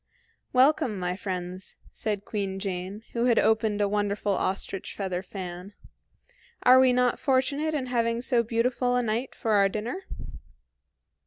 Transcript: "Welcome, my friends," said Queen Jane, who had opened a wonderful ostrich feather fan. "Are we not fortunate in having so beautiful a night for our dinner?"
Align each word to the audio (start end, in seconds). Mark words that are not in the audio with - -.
"Welcome, 0.51 0.97
my 0.97 1.15
friends," 1.15 1.75
said 1.91 2.25
Queen 2.25 2.57
Jane, 2.57 3.03
who 3.13 3.25
had 3.25 3.37
opened 3.37 3.81
a 3.81 3.87
wonderful 3.87 4.31
ostrich 4.31 4.95
feather 4.95 5.21
fan. 5.21 5.73
"Are 6.63 6.79
we 6.79 6.91
not 6.91 7.19
fortunate 7.19 7.75
in 7.75 7.85
having 7.85 8.19
so 8.21 8.41
beautiful 8.41 8.95
a 8.95 9.03
night 9.03 9.35
for 9.35 9.51
our 9.51 9.69
dinner?" 9.69 10.05